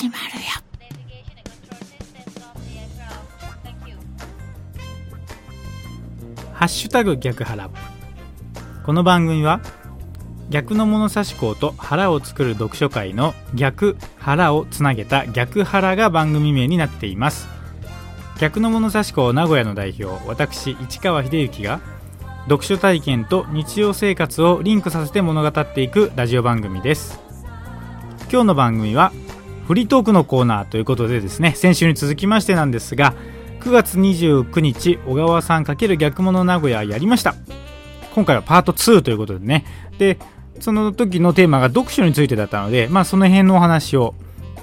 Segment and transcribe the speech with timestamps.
[0.00, 0.40] 始まるよ。
[6.54, 7.68] ハッシュタグ逆腹。
[8.86, 9.60] この番組は
[10.48, 17.46] 逆の物差し校と腹を作る読書会の逆腹をつなげた逆腹が番組名になっています。
[18.40, 21.78] 逆の物差し校名古屋の代表私市川秀幸が
[22.44, 27.20] 読書体験と日常生活をリンクさせて物語っていくラジオ番組です。
[28.32, 29.12] 今日の番組は
[29.70, 33.14] フリートークのコーナーということでですね先週に続きましてなんですが
[33.60, 37.36] 9月29日小川さん×逆物名古屋やりました。
[38.12, 39.64] 今回はパート2ということでね。
[39.96, 40.18] で
[40.58, 44.16] その時のテーマが読書についてだったのでまあその辺のお話を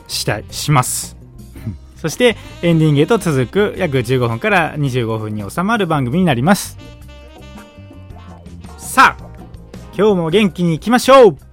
[0.09, 1.15] したいします。
[1.95, 6.77] そしてエンディングへと続く約15分から25分に収まる番組になります。
[8.77, 9.25] さあ
[9.97, 11.46] 今日も元気にいきましょう。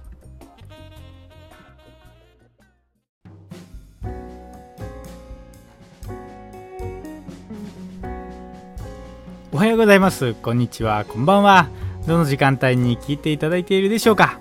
[9.55, 10.33] おはようございます。
[10.33, 11.05] こんにちは。
[11.05, 11.69] こんばんは。
[12.05, 14.37] どの時間帯に聞いていただいているでしょうか。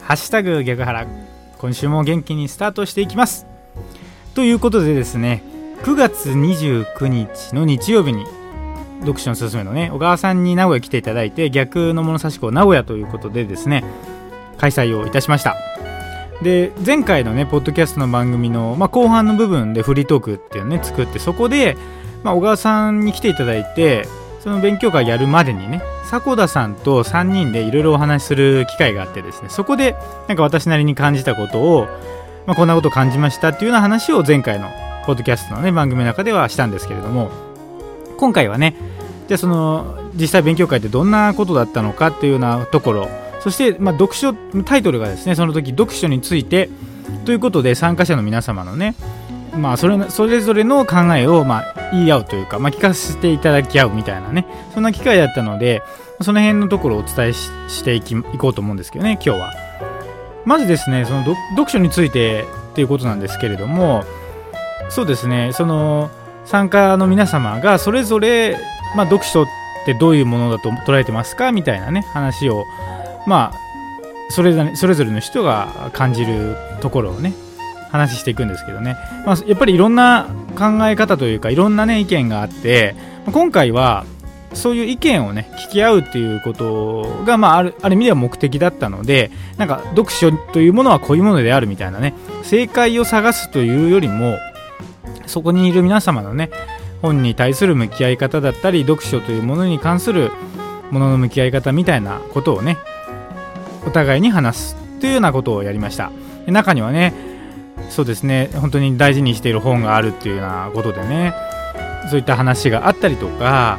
[0.00, 1.06] ハッシュタグ逆腹
[1.58, 3.46] 今週も元気にスタートしていきます。
[4.34, 5.42] ということでですね
[5.82, 8.24] 9月29日の日曜日に
[9.00, 13.84] 読書のすすめのね小川さんに名古屋来ていただいて逆の物差し子名古屋ということでですね
[14.56, 15.54] 開催をいたしました。
[16.40, 21.76] で前回のねポッドキャストの番組の、まあ、後半の部分でフリートークっていうのね作ってそこで、
[22.22, 24.08] まあ、小川さんに来ていただいて
[24.46, 29.96] その勉強会やるまでにね迫田さんと3人でいろいろお話しする機会があってですねそこで
[30.28, 31.88] なんか私なりに感じたことを、
[32.46, 34.70] まあ、こんなこと感じましたっていうような話を前回の
[35.04, 37.32] ポッドキャストのね番組の中ではしたんですけれども
[38.18, 38.76] 今回はね
[39.26, 43.08] じゃあその実際勉強会ってどんなことだったのかっていうようなところ
[43.40, 46.70] そして、まあ、読書タイトルがですねその時読書について
[47.24, 48.94] ということで参加者の皆様のね
[49.56, 54.46] まあ、それそれぞれの考えを、まあ、言い合うというか、まあ、聞かせていただき合うみたいなね。
[54.74, 55.82] そんな機会だったので
[56.22, 59.52] その辺のところをお伝えしていきいこうと思うんですけどね今日は。
[60.44, 64.04] まずですねその読書についてっていうことなんですけれども
[64.88, 66.10] そうですねその
[66.44, 68.56] 参加の皆様がそれぞれ、
[68.94, 69.46] まあ、読書っ
[69.84, 72.64] てどういうものだと捉えてますかみたいなね話を
[73.26, 73.66] まあ
[74.30, 77.32] それそれぞれの人が感じるところをね
[77.90, 80.26] 話していくんですけどね、まあ、やっぱりいろんな
[80.56, 82.94] 考え方というかいろんなね意見があって
[83.32, 84.04] 今回は
[84.54, 94.38] そういう意見をね聞き合うっていうことが、まあ、あるある意味では目的だったのでなんか読書というものはこういうものであるみたいなね正解を探すというよりも
[95.26, 96.50] そこにいる皆様のね
[97.02, 100.32] 本に対する向き合い方だったり読書というものに関する
[100.90, 102.78] ものの向き合い方みたいなことをね
[103.86, 106.10] お互いに話すというようなことをやりました。
[106.46, 107.12] 中にはね
[107.90, 108.50] そうですね。
[108.54, 111.34] 本当に大事にしている本があるっていうようなことでね。
[112.08, 113.78] そういった話があったりとか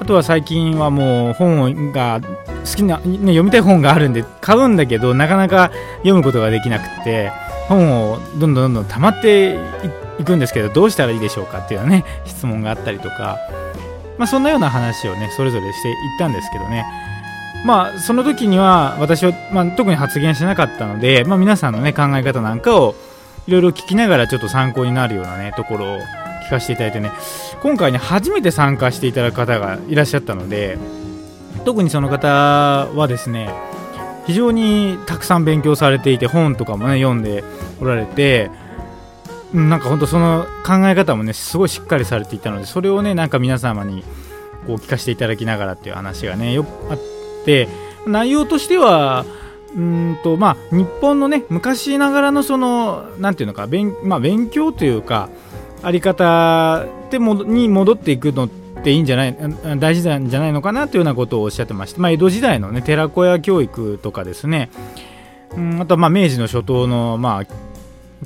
[0.00, 7.32] あとは最近はもう本が好きな、ね、読みたい本があるんで買うんだけどなかなか読むことができなくて
[7.68, 9.58] 本をどんどんどんどん溜まって
[10.18, 13.38] いくんですけどどうしたらいいでしょうかっていうね質問があったりとか、
[14.18, 16.86] まあ、そんなような話をねそれぞれしていったんですけどね。
[17.66, 22.94] まあその時には私は、まあ、特に発言しなかったので、まあ、皆さんのね考え方なんかを
[23.48, 25.98] いろいろ聞きながらちょっと参考になるようなねところを
[26.46, 27.10] 聞かせていただいてね。
[27.62, 30.78] 今回ね初めて参加していただく方がいらっしゃったので
[31.64, 33.50] 特にその方はですね
[34.26, 37.42] 非常にたくさん勉強されていて本とかもね読んで
[37.80, 38.50] おられて
[39.54, 44.04] なんかほんとその考え方もねすごいしっかりされていたのでそれをねなんか皆様に
[44.66, 46.98] こう聞かせていただきながらっていう話がねよくあっ
[47.46, 47.66] て
[48.06, 49.24] 内容としては
[49.76, 55.28] うんとまあ、日本のね昔ながらのそのなんていうのか勉,、まあ、勉強というか
[55.82, 58.48] あり方でもに戻っていくのっ
[58.82, 59.36] ていいんじゃない
[59.78, 64.70] 大事なんじゃないのかなというようなことをおっしゃってまして、まあ、江戸時代のね寺子屋教育とかですね、
[65.54, 67.68] うん、あとはまあ明治の初頭のまあ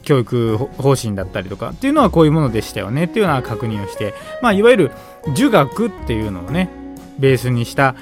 [0.02, 4.90] 教育方針だったりとかっていうのはこういうものでしたよねっていうような確認をして、まあ、いわゆる
[5.34, 6.70] 儒学っていうのをね
[7.19, 7.94] ベースにした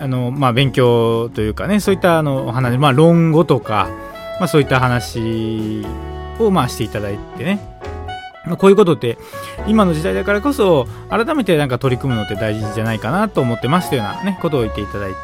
[0.00, 3.88] あの、まあ、勉強というかねそういったあのお話、まあ、論語とか、
[4.38, 5.84] まあ、そういった話
[6.38, 7.60] を、まあ、していただいてね、
[8.46, 9.18] まあ、こういうことって
[9.66, 15.16] 今の時代だからこそ改めてなんか取り組むのって大事じゃないかなと思ってますというような、ね、ことを言っていただいて。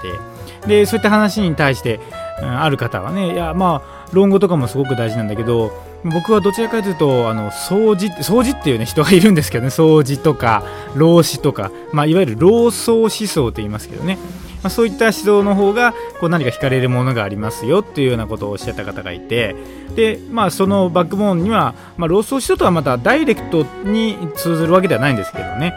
[0.67, 2.01] でそういった話に対して、
[2.41, 5.73] うん、ある方はねいやまあ論語とかもすごく大事なんだけど
[6.05, 10.63] 僕はどちらかというとあの掃除掃除っていうね人がいるんですけどね掃除とか
[10.95, 14.19] 老子とか、まあ、いわゆる老荘思想と言いますけどね。
[14.65, 19.55] まあ、そういった指導の方がこう何か惹かれるものがありますよっていうようなことをおっしゃった方がいて
[19.95, 25.75] で、まあ、そのバックボーンには、まあ、ローソー指導とはまたダイレクトに通ずるわけではないんですけどね。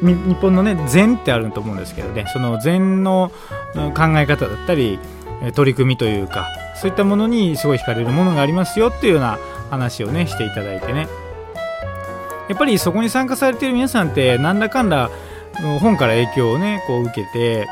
[0.00, 2.24] 日本のね禅ってあると思うんですけどね。
[2.32, 3.30] その禅の
[3.74, 4.98] 考え方だったり
[5.54, 6.46] 取り組みというか
[6.76, 9.38] そういったものにすごい惹かれるものがありますよっていうような
[9.70, 11.08] 話をねしていただいてね。
[12.48, 15.10] やっぱりそこに参加されている皆さんってなんだかんだ
[15.80, 17.66] 本から影響をねこう受けて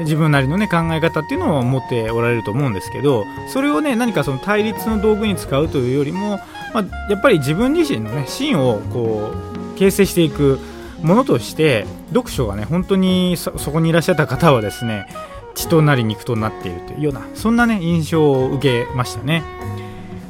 [0.00, 6.38] 自分なりのね考え方っていうのを持っておられると思うんですけどそれをね何かその対立の道具に使うというよりも、
[6.74, 9.32] まあ、やっぱり自分自身のね芯をこ
[9.74, 10.58] う形成していく
[11.02, 15.06] ものとして読書がね本当にそこにいらっしゃった方はですね
[15.54, 19.42] 血となり肉となっているというようなそんなね印象を受けましたね。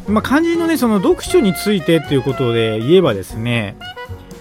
[0.09, 3.77] まあ、肝心のねその読書についてということで言えばですね、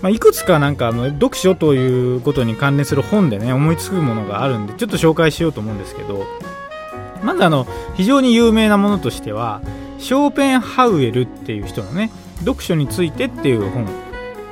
[0.01, 6.25] まあ、いくつかなんかあの読書ということに関連する本でね思いつくものがあるんでちょっと紹介しようと思うんですけど
[7.24, 9.62] まずあの非常に有名なものとしては
[10.00, 12.09] ショーペンハウエルっていう人のね
[12.39, 13.88] 読書についてっていう本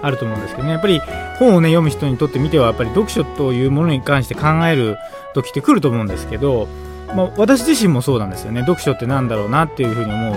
[0.02, 0.74] あると思うんですけどね。
[0.74, 1.02] やっぱり
[1.40, 4.98] 本をね読む人にとってみてはやっぱり読書というものに関して考える
[5.34, 6.68] 時って来ると思うんですけど、
[7.16, 8.62] まあ、私自身もそうなんですよね。
[8.62, 10.36] 読書って何だろうなっていうふうに思う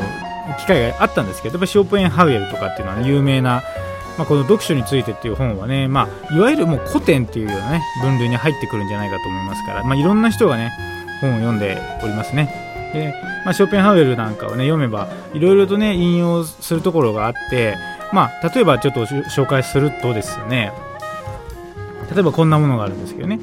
[0.59, 3.63] 機会があったんですけどやっぱショーペンハウエルとかっていうのは、ね、有名な、
[4.19, 10.71] まあ、この読書についてっていう本はね、まあ、いわゆるもう古典っていうようなね分類に入ってくるんじゃないかと思いますから、まあ、いろんな人がね
[11.21, 12.91] 本を読んでおりますね。
[12.93, 13.15] で
[13.45, 17.77] まあ、ショーペンハウエルなんかをね読めばいろいろとね引用するところがあって、
[18.13, 20.73] まあ、例えばちょっと紹介するとですね
[22.13, 23.41] 例えばこんなものがあるんですけどね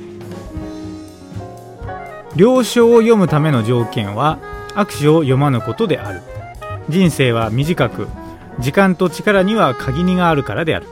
[2.36, 4.40] 了承を読むための条件は
[4.76, 6.22] 握手を読まぬことである
[6.88, 8.08] 人生は短く
[8.60, 10.88] 時間と力には限りがあるからである。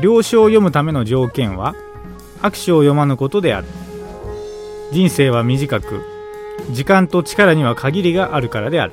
[0.00, 1.74] 了承を読むための条件は
[2.40, 3.66] 握手を読まぬことである。
[4.92, 6.02] 人生は短く
[6.72, 8.92] 時間と力には限りがあるからである。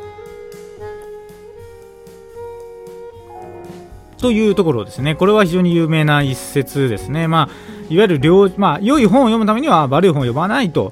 [4.18, 5.16] というところですね。
[5.16, 7.28] これは非常に有名な一節ですね。
[7.28, 10.92] まあいわゆる良,、まあ、良い本を読むためには悪い本を読まないと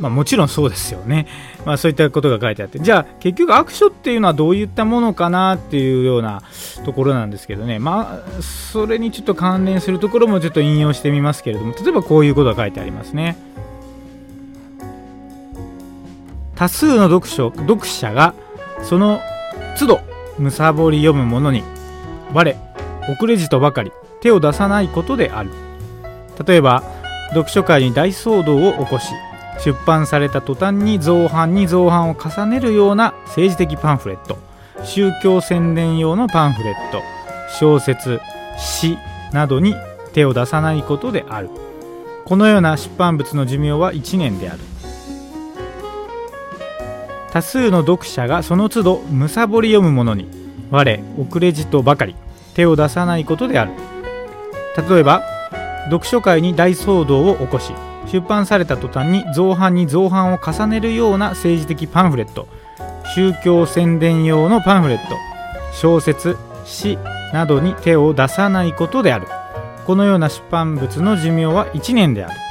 [0.00, 1.26] まあ、もちろんそうですよね、
[1.66, 6.42] まあ、そういったことが書いてあってじゃあ結局悪書っていうのはどういったものかなっていうような
[6.84, 7.80] ところなんですけどね。
[7.80, 13.36] まあそれにちょっと関連するところもちょっと引用してみますけれども例えばこういうことが書いてありますね。
[16.54, 18.32] 多数の読書読者が
[18.82, 19.20] その
[19.76, 20.00] 都度
[20.38, 21.64] むさぼり読むものに
[22.32, 22.56] 我
[23.10, 23.90] 遅れじとばかり
[24.20, 25.50] 手を出さないことである。
[26.46, 26.84] 例えば
[27.30, 29.08] 読書会に大騒動を起こし
[29.64, 34.38] 出版された途端に造反に造反を重ねるような政治的パンフレット。
[34.84, 37.02] 宗教宣伝用のパンフレット。
[37.58, 38.20] 小説
[38.58, 38.98] 詩
[39.32, 39.74] などに
[40.12, 41.50] 手を出さないことである。
[42.24, 44.60] このような出版物の寿命は1年である。
[47.32, 50.28] 多数の読者がその都度むさぼり読むものに
[50.70, 52.14] 我遅れじとばかり
[52.54, 53.72] 手を出さないことである。
[54.88, 55.22] 例えば
[55.86, 57.72] 読書会に大騒動を起こし
[58.06, 62.48] 出版された途端に造反に造反を重ねるような政治的パンフレット。
[63.14, 65.16] 宗教宣伝用のパンフレット。
[65.72, 66.98] 小説詩
[67.32, 69.26] などに手を出さないことである。
[69.86, 72.46] このような出版物の寿命は1年である。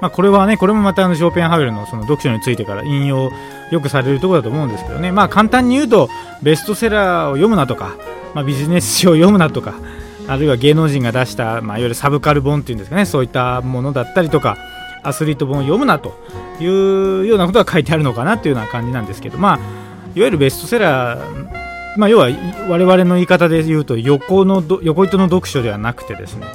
[0.00, 3.30] まあ、これはね、これもまたあのショーペンハウエルのその読書についてから引用
[3.70, 6.08] よくされるところだと思うんですけどね、まあ、簡単に言うと、
[6.42, 7.96] ベストセラーを読むなとか、
[8.34, 9.74] まあ、ビジネス書を読むなとか、
[10.30, 14.56] あるいは芸能人が出した、まあ、いわゆるサブカル本っていうんですかねそういったものだったりとか
[15.02, 16.14] アスリート本を読むなと
[16.60, 19.56] いうようなことが書いてあるのかなというような感じなんですけどまあ
[20.14, 21.60] いわゆるベストセラー
[21.96, 22.28] まあ、要は
[22.68, 26.46] 我々の言い方で言うと横の横糸の読書ではなくてですね、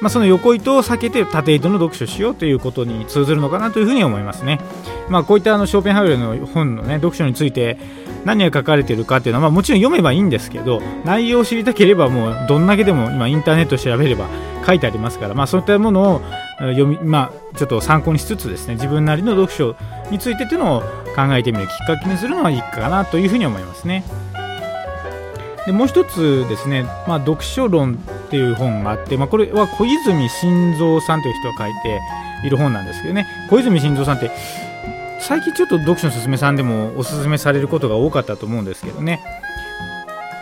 [0.00, 4.60] まあ、その横糸を避けて縦糸の読書しようということに通ずるのかなというふうに思いますね。
[5.08, 7.78] まあ、こういったあのショーペンハウエルの本の、ね、読書について
[8.24, 14.28] 何が書かれているかっていうのは、まあ、もちろん読めばいいんですけど内容を知りたければもうどんだけでも今インターネット調べれば
[14.66, 16.22] 書いてありますから、まあ、そういったものを
[16.58, 19.76] 読み、まあ、ちょっと参考にしつつですね自分なりの読書
[20.10, 20.80] についてっていうのを
[21.14, 24.04] 考えてみるきっかけにするのはいいかなというふうに思いますね。
[25.66, 32.00] でもう一つですね、まあ、読書論っていう本があって、まあ、これは小泉進三さんという人が書いて
[32.46, 33.26] いる本なんですけどね。
[33.48, 34.30] 小泉進三さんって
[35.20, 39.22] 最近ちょっと読書のすすめさんでもおすすめされることが多かったと思うんですけどね、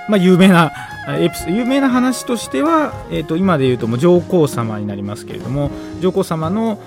[0.08, 0.72] まあ、有名な
[1.20, 6.78] エピソ有名な話としては、えー、と今で言うともう上皇様になりますけれども上皇様の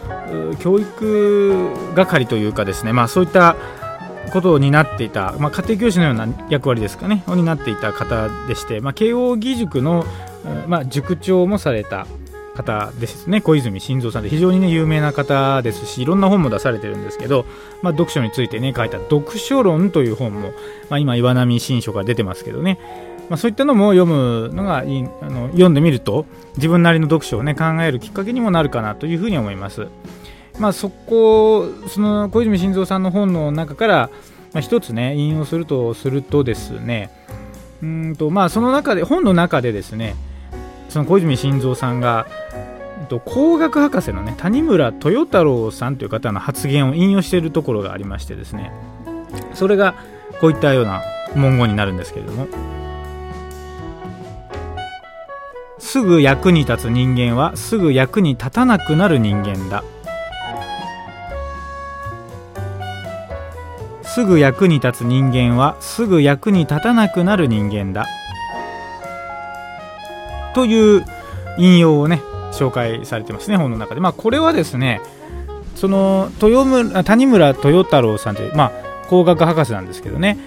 [0.59, 3.55] 教育係というかですね、まあ、そういった
[4.31, 10.05] ことを担っていた、まあ、家庭教師のような役割ですかねを担っていた方でして、まあ、慶應義塾の、
[10.67, 12.07] まあ、塾長もされた
[12.55, 17.45] 方ですね小泉進三さんで非常にね有名な方ですしいろんな本も出されてるんですけど、
[17.81, 20.53] まあ、読書についてね書いた「読書論」という本も、
[20.89, 22.79] まあ、今岩波新書が出てますけどね、
[23.29, 29.87] まあ、そういったのも読むのがいいあの読んでみると自分なりの読書をね考えるきっかけにもなるかなというふうに思います。
[30.59, 34.09] まあ、そこその小泉進三さんの本の中から、
[34.53, 37.09] まあ、一つね引用するとするとですね
[37.83, 40.15] うんとまあその中で本の中でですね
[40.89, 42.27] その小泉進三さんが
[43.25, 48.71] 工学博士のね谷村豊太郎さんという方の発言を引用しているところがありましてですね
[49.53, 49.95] それが
[50.39, 51.03] こういったような
[51.35, 52.47] 文言になるんですけれども
[55.77, 59.83] すぐ役に立つ人間はすぐ役に立たなくなる人間だ。
[64.15, 68.05] すぐ役に立つ人間はすぐ役に立たなくなる人間だ。
[70.53, 71.05] という
[71.57, 72.21] 引用をね
[72.53, 73.99] 紹介されてますね本の中で。
[73.99, 75.01] まあこれはですね
[75.75, 80.37] その豊村谷村豊太郎さんというまあ工学博士なんですけどね。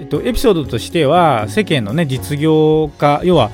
[0.00, 3.52] えっと、エピソードとしては世間の、ね、実業家要は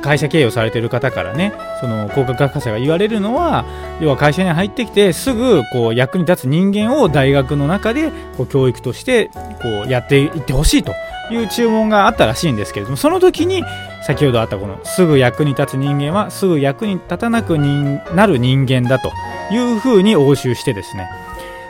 [0.00, 3.64] 会社経営をされてる方からねその工学博士が言われるのは
[4.00, 9.30] 要は会社に入ってきてすぐこう役に立つ人間を大学の中でこう教育として
[9.62, 10.94] こうやっていってほしいと
[11.30, 13.62] いう注文があったらしいんですけれどもその時に
[14.06, 19.12] 先ほどあったこのすぐ役に立つ人間はすぐ役に立たなくなる人間だと
[19.52, 21.08] いうふうに応酬してですね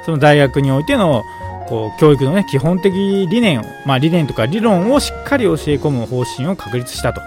[0.04, 1.24] その大学においての
[1.68, 7.20] こう教育の、ね、基本的理念まあ、理念とか理論をしっかり教え込む方針を確立したと。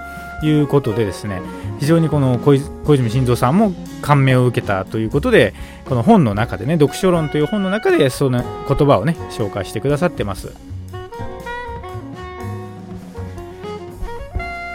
[0.44, 1.42] いうことでですね
[1.80, 5.54] 非常にこの小泉進三さんも感銘を受けたということで
[5.86, 10.54] この本の中でね読書論という本の中でその言葉をね紹介してくださってます。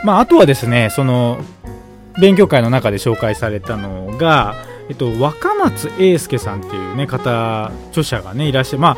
[0.04, 1.38] まあ、あとはですねその
[2.20, 4.54] 勉強会の中で紹介されたのが、
[4.88, 8.96] えっと、若松英介さんっていう、ね、方著者が、ね、いらっしゃる、まあ、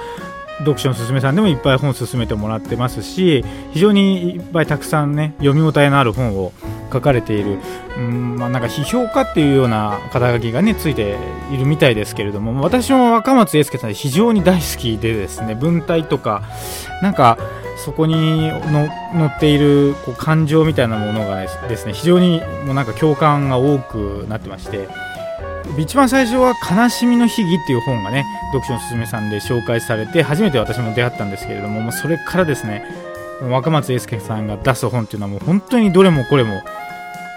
[0.58, 6.52] 読書のすすめさんでもいっぱい本を勧めてもらってますし非常にいっぱいたくさんね読み応えのある本を
[6.92, 7.58] 書かれている、
[7.98, 11.18] うんまあ、なんか批評家っていうような肩書きがねついて
[11.52, 16.42] いるみたいですけれども私も若松英介さん非常に大好きでですね文体とか
[17.02, 17.38] なんか
[17.76, 24.88] そこにの載っているこう感情みたいなものがですね非常にもうなんか共感が多くなってまして
[25.78, 32.84] 一番最初は「悲しみの秘儀」っていう本がね読書のすすめさんで紹介されて初めて私も出会ったんですけれどももうそれからですね
[33.42, 36.62] 若松英介さんが出す本っていうのはもう本当にどれもこれも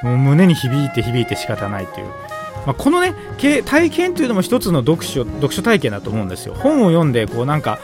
[0.04, 2.08] もう胸に響いて響いて仕方ないという、
[2.66, 3.14] まあ、このね
[3.66, 6.54] 体験というのも一つの読書読書体験だと思うんですよ。
[6.54, 7.80] 本を読んでこうなんか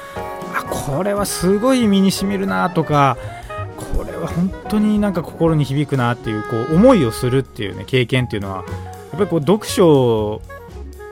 [0.55, 3.17] あこれはすごい身にしみるなとか
[3.75, 8.63] これは本当になんか心に響くなっていうこう思いをするっていうね経験っていうのは
[9.17, 10.41] ぱりこう読書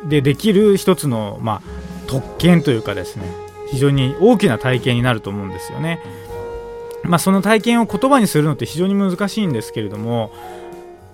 [0.07, 1.61] でできる一つの、まあ、
[2.07, 3.23] 特権というかですね
[3.69, 5.99] 非常に大きな体験になると思うんですよね。
[7.03, 10.31] まあ、その体験を言葉にするのって非常に難しいんですけれども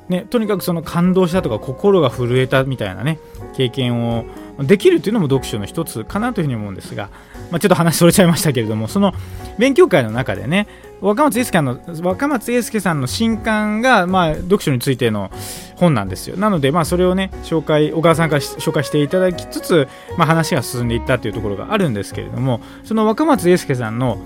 [0.09, 3.19] ね、とにかくその感動したとか心が震えたみたいなね
[3.55, 4.25] 経験を
[4.63, 7.09] できるっていうのも読書の一つかなというふうに思うんですが、
[7.51, 9.13] まあ、ちょっと話それちゃいましたけれどもその
[9.57, 10.67] 勉強会の中でね
[11.01, 15.31] 若松英介の若松英介さんの新刊が、まあ、読書についての
[15.77, 16.35] 本なんですよ。
[16.35, 19.87] なので、まあ、それをね紹介小川さんから紹介していただきつつ、
[20.17, 24.17] まあ、話が進んでいったというところがあるんですけれどもその若松英介さんの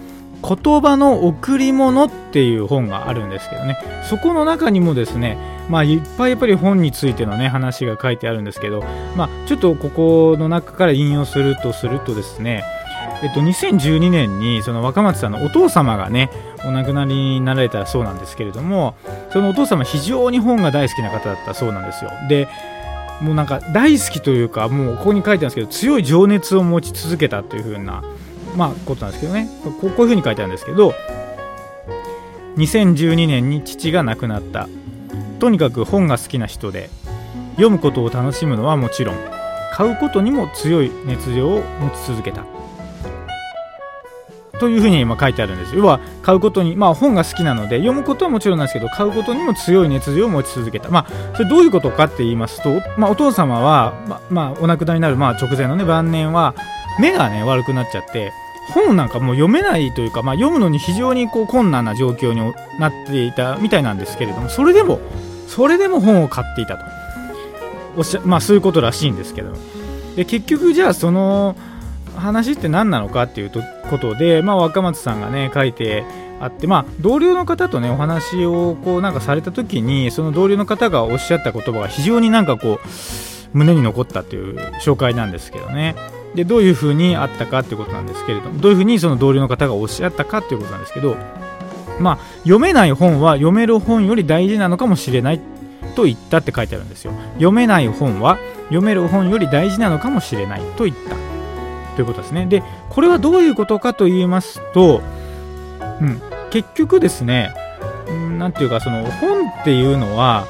[0.42, 3.78] 言葉の贈り物っていう本があるんですけどね。
[4.10, 5.38] そこの中にもですね
[5.70, 8.84] まあいっぱいやっぱり本についてのね話が書いてあるんですけど
[9.16, 12.64] まあちょっとここの中から引用するとするとですね
[13.24, 16.30] えっと、2012年にその若松さんのお父様がね
[16.66, 18.96] お亡くなりになられたそうなんですけれども
[19.32, 22.12] そのお父様非常に本が大好きな方だったそうなんですよ。
[22.28, 22.50] で
[23.22, 28.04] もうなんか大好きというかもうここに書いてあるんですけど強い情熱を持ち続けたというふうな
[28.58, 29.48] まあ、ことなんですけどね。
[29.64, 30.94] こういうふうに書いてあるんですけど
[32.58, 34.68] 2012年に父が亡くなった。
[35.44, 36.90] とにかく本が好きな人で
[37.56, 39.16] 読むことを楽しむのはもちろん
[39.74, 42.46] 買うことにも強い熱情を持ち続けた。
[44.58, 45.76] というふうに今書いてあるんです。
[45.76, 50.88] 要は買うことにまあ本が好きなので読むことはもちろんなんですけど買うことにも強い熱情を持ち続けた。
[50.88, 56.56] まあそれどういうことかって言いますと、まあ、お父様は、ままあ、お亡くなりになるまあ直前のね晩年は
[57.02, 58.32] 目がね悪くなっちゃって
[58.74, 65.02] 本なんかもう読めないというか、まあ、読むのに非常にこう困難な状況になっていたみたいなんですけれどもそれでも
[65.54, 66.86] それでも本を買っていたと。
[67.96, 69.54] おっしゃ、まあ、そういうことらしいんですけど。
[70.16, 71.56] で結局じゃあその
[72.16, 73.52] 話って何なのかっていう
[73.90, 76.06] ことで、まあ、若松さんがね書いて
[76.40, 85.96] あってまあ同僚の方とねお話をこうなんかされた時にその同僚の方がおっしゃった言葉が非常になんかこう胸に残ったという紹介なんですけどね。
[86.36, 91.16] でどういうふうにあったかっていうことなんですけれどもどういうふうにその同僚の方がおっしゃったかっていうことなんですけど
[92.00, 95.40] まあ読めない本は読める本より大事なのかもしれない
[95.96, 97.14] と言ったって書いてあるんですよ。
[97.36, 101.16] 読めない本は読める本より大事なのかもしれないと言った。
[101.96, 102.46] ということですね。
[102.46, 105.02] でこれはどういうことかと言いますと、
[106.02, 107.54] うん、結局ですね
[108.38, 110.48] 何ていうかその本っていうのは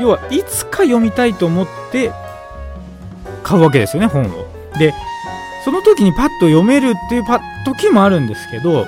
[0.00, 2.12] 要はいつか読みたいと思って
[3.42, 4.46] 買うわけですよね本を。
[4.78, 4.94] で
[5.64, 7.24] その時にパッと読めるっていう
[7.64, 8.86] 時もあるんですけど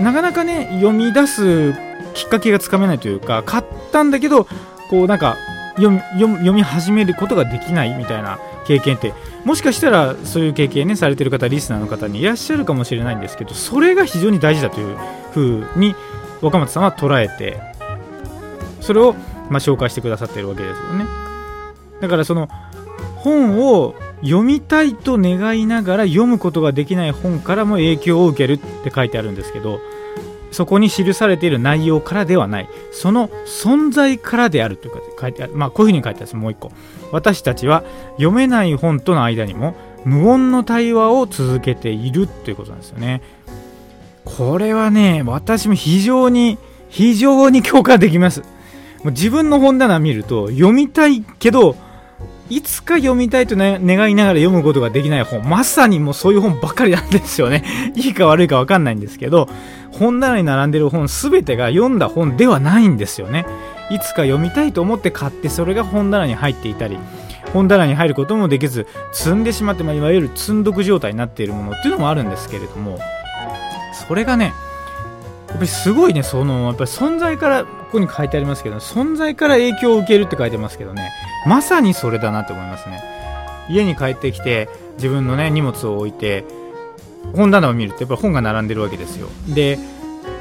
[0.00, 1.72] なかなかね読み出す
[2.14, 4.46] きっかけがつかめないというか買ったんだけど
[4.88, 5.36] こうなんか
[5.76, 5.90] 読
[6.52, 9.14] み始めることができないみたいな経験って
[9.44, 14.96] もしかしたらそういう経験ねされてる方リスナーの方にいらっしゃるかもしれないんですけどそれが非常に大事だという
[15.32, 15.94] ふうに
[16.40, 17.60] 若松さんは捉えて
[18.80, 19.14] それを
[19.48, 21.04] ま紹介してくださってるわけですよね。
[22.00, 22.48] だからその
[23.22, 29.80] 本を読みたいと願いながら読むことができない本からも影響を受けるって書いてあるんですけど
[30.50, 32.68] そこに記されている内容からではない。
[32.92, 35.52] その存在からであるというか書いてある。
[35.54, 36.36] まあこういうふうに書いてあるんです。
[36.36, 36.72] もう一個。
[37.12, 43.22] 私たちは読めない本との間にも無言の対話を続けているということなんですよね。
[44.24, 46.58] これはね私も非常に
[46.88, 48.40] 非常に共感できます。
[48.40, 48.46] も
[49.06, 51.76] う自分の本棚見ると読みたいけど
[52.50, 55.48] いつか読みたいと、ね、願いながら読むことができない本。
[55.48, 57.64] まさにもうそういう本ばっかりなんですよね。
[57.94, 59.48] いいか悪いか分かんないんですけど
[59.92, 63.46] 本棚に並んでる本全てが読んだ本ではないんですよね。
[63.90, 66.98] いつか読みたいと思って買ってそれが本棚に入っていたり
[67.52, 72.98] 本棚に入ることもできず積んでしまって、まあ、いわゆる積んどく状態になっているものっていうのもあるんですけれども
[74.06, 74.52] それがね
[75.48, 81.10] やっぱりすごいねそのやっぱり存在からここに書いてありますけど存在から影響を受けるって書いてますけどね
[81.46, 83.02] まさにそれだなって思いますね。
[83.68, 86.44] 家に帰ってきて自分のね荷物を置いて
[87.34, 89.28] 本棚を見るとやっぱ本が並んでるわけですよ。
[89.48, 89.78] で、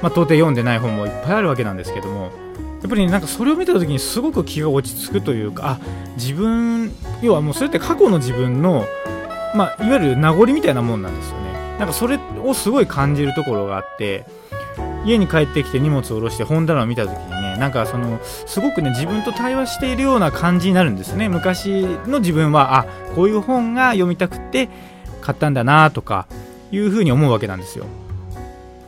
[0.01, 2.31] まあ、到底読んでない本もいっぱいあるわけなんですけども
[2.81, 5.79] やっぱり、ね、なんかそれを見た時にすごく気が落ち着くというかあ
[6.15, 8.85] 自分要はもうそれって過去の自分の、
[9.55, 11.49] まあ、いわゆる名残みたいなもんなんですよね。
[11.77, 14.25] なんかそれをすごい感じるところがあって
[15.05, 21.29] 家に帰ってきて荷物を下ろして本棚を見た時になんかそのすごくね自分と対話しているような感じになるんですね。
[21.29, 24.69] 昔の自分はあこういう本が読みたくて
[25.21, 26.27] 買ったんだなとか
[26.71, 27.85] いうふうに思うわけなんですよ。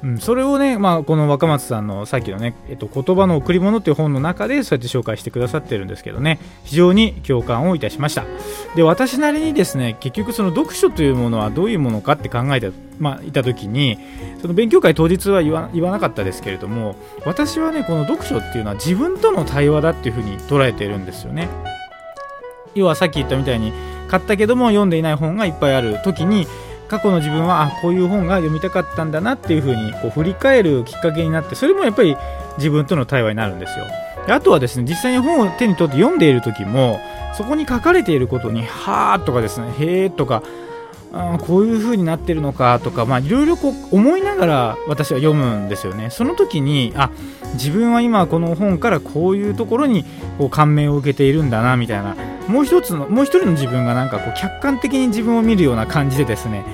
[0.03, 8.25] うん、それをね、まあ、この若松さんのさっきのね、えっと、言葉の贈り物っていう本の中でそうやって紹介してくださってるんですけどね非常に共感をいたしました。
[8.75, 13.99] で私なりにですね結局その読書というものはどういうものかって考えて、まあ、いた時に
[14.41, 21.47] その勉強会当日は言わなかったですけれども私はねこの読書っていうのは自分との対話だっていうふうに捉えてるんですよね。
[22.73, 23.73] 要はさっき言ったみたいに
[24.07, 26.47] 買ったけども読んでいない本がいっぱいある時に
[26.91, 32.17] 過去の自分はあこういう本が読みたかったんだなっていう風にこう振り返るきっかけになってそれもやっぱり
[32.58, 33.86] 自分との対話になるんですよ。
[34.27, 36.99] であとはですね実際に本を手に取って読んでいる時も
[37.34, 40.43] そこに書かれていることに「はー」とかですね「へー」とか
[41.13, 43.58] あこういう風になってるのかとかいろいろ
[43.91, 46.10] 思いながら私は読むんですよね。
[46.10, 47.10] その時にあ
[47.54, 50.04] 自分は今この本からこういうところに
[50.38, 52.31] こう感銘を受けているんだなみたいな。
[52.47, 56.65] もう一つのもう一人の自分がなんかこう客観的に自分を見るような感じでですね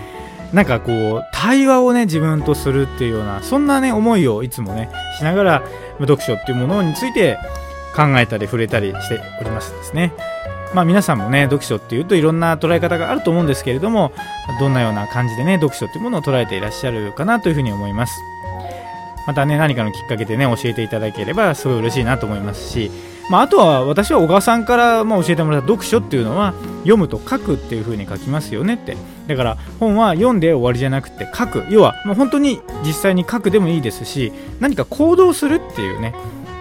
[0.54, 5.64] なんかこう対話をね自分とするっていうようなそんなね思いをいつもねしながら
[6.00, 7.38] 読書っていうものについて
[7.96, 10.14] 考えたり触れたりしておりますですね。
[10.74, 14.12] まあ皆さんもね読書っていうといろんな捉え方があると思うんですけれども
[14.60, 18.14] どんなような感じでね読書っていうものを捉えていらっしゃるかなというふうに思います。
[19.26, 22.92] またね何かのきっかけでね教えていただければすごい嬉しいなと思いますし
[23.30, 28.96] まあ、あとは私は小川さんからま教えてもらった読書っていうのは読むと書くっていう風に書きますよねって。
[29.28, 31.66] だから本は読んで終わりじゃなくて書く。
[31.70, 36.14] 要はもう本当に実際に書くでもいいですし何か行動するっていうね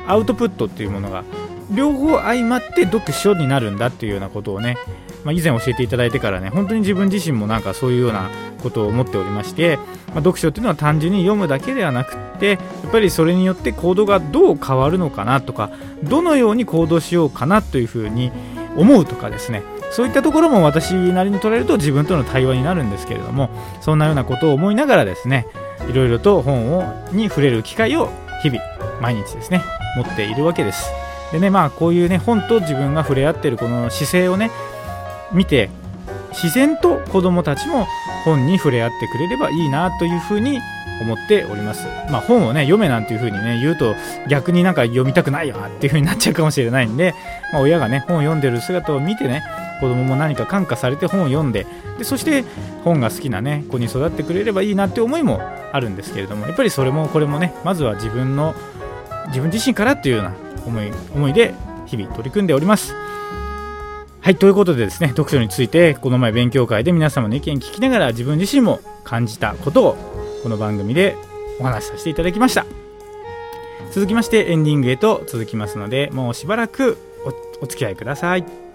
[0.09, 1.25] アウトプットっていうものが
[1.71, 4.77] 両方相まって読書になるんだっていうようなことをね、
[5.27, 8.31] まあ、以前教えていただいてからね本当に自分自身もなんかそういうような
[8.63, 12.55] ことを思っておりまして、まあ、読書っていうのは単純に読むだけではなくってや
[12.87, 15.73] っぱりそれによって行動がどう変わるのかなとか
[16.05, 18.31] どのように行動しようかなというふうに
[18.77, 25.47] 思うとかですねそういったところも私なりに捉えると自分との対話になるんですけれどもそんなようなことを思いながらですね
[25.89, 28.11] いろいろと本をに触れる機会を
[28.45, 28.61] 日々
[29.01, 29.61] 毎日ですね
[29.97, 30.89] 持っているわけです。
[31.33, 34.51] でねまあこういうね本と自分が触れ合ってるこの姿勢をね
[35.33, 35.71] 見て
[36.33, 37.87] 自然と子どもたちも
[38.25, 40.61] 本に触れ合ってくれればいいなというふうに
[41.01, 41.87] 思っております。
[42.11, 43.95] まあ、本をね読めなんていうふうにね言うと
[44.29, 47.15] 逆になんか読みたくないよっていうふうになっちゃうかもしれないんで、
[47.53, 49.43] まあ、親がね本を読んでる姿を見てね
[49.81, 51.67] 子供も何か感化されて本を読んで
[51.99, 52.45] でそして
[52.83, 55.41] 本が好きなね子に育ってくれればいいなって思いも
[55.73, 58.55] あるんですけれどもやっぱりそれもこれもねまずは自分の
[59.29, 60.35] 自分自身からっていうような
[60.67, 61.55] 思い思いで
[61.87, 62.95] 日々取り組んでおります。
[64.27, 69.97] はい、ということでですね、読書についてこの前勉強会で皆様の意見聞きながら自分自身も感じたことを
[70.43, 71.15] この番組で
[71.61, 72.67] お話しさせていただきました。
[73.93, 76.99] 続きましてエンディングへと続きますので、もうしばらく
[77.61, 78.66] お付き合いください。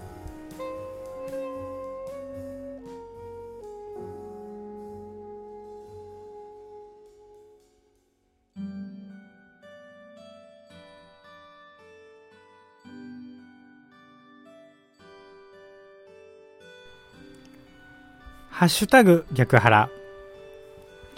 [18.62, 19.89] ハッシュタグ逆腹。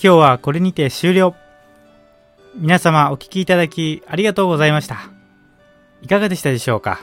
[0.02, 1.36] 今日はこれにて終了。
[2.56, 5.10] 皆様お聞きいただきありがとうございました。
[6.02, 7.02] いかがでしたでしょうか？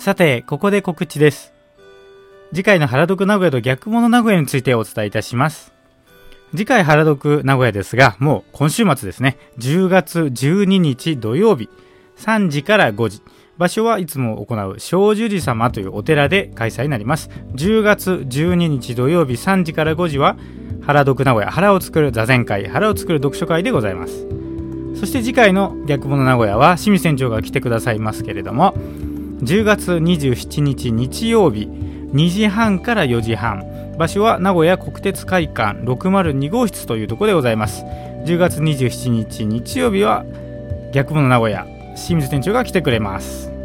[0.00, 1.52] さて、ここで告知です。
[2.52, 5.72] 次回の原読名古屋と逆物名古屋についてお伝えいたします。
[6.50, 11.70] 次回原読名古屋ですが、もう今週末ですね、10月12日土曜日、
[12.16, 13.22] 3時から5時。
[13.58, 17.30] 場所はいつも行う小樹寺様というお寺で開催になります。
[17.54, 20.36] 10月12日土曜日3時から5時は
[20.82, 24.26] 原読名古屋原を作る座禅会原を作る読書会でございます。
[24.94, 28.72] そして次回の逆物名古屋は清水船長が来てくださいますけれども
[29.42, 33.64] 10月27日日曜日2時半から4時半。
[33.98, 37.82] 場所は名古屋国鉄会館602号室というところでございます。
[38.26, 40.26] 10月27日日曜日は
[40.92, 41.66] 逆物名古屋
[41.96, 43.56] 清水店長が来てくれます。